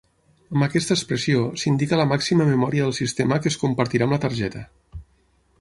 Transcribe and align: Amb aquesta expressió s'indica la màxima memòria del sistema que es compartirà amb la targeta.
Amb 0.53 0.65
aquesta 0.67 0.95
expressió 0.95 1.43
s'indica 1.63 2.01
la 2.01 2.07
màxima 2.13 2.49
memòria 2.53 2.87
del 2.87 2.97
sistema 3.03 3.39
que 3.45 3.53
es 3.55 3.59
compartirà 3.65 4.09
amb 4.09 4.17
la 4.17 4.23
targeta. 4.29 4.65